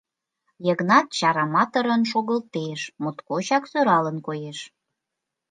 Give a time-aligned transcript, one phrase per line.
[0.65, 4.59] —Йыгнат чараматырын шогылтеш, моткочак сӧралын коеш.